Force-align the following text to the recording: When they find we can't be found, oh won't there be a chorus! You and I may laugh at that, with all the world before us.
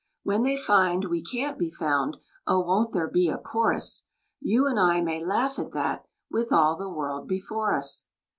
When 0.23 0.41
they 0.41 0.57
find 0.57 1.05
we 1.05 1.21
can't 1.23 1.59
be 1.59 1.69
found, 1.69 2.17
oh 2.47 2.61
won't 2.61 2.91
there 2.91 3.07
be 3.07 3.29
a 3.29 3.37
chorus! 3.37 4.07
You 4.39 4.65
and 4.65 4.79
I 4.79 4.99
may 4.99 5.23
laugh 5.23 5.59
at 5.59 5.73
that, 5.73 6.07
with 6.31 6.51
all 6.51 6.75
the 6.75 6.89
world 6.89 7.27
before 7.27 7.75
us. 7.75 8.07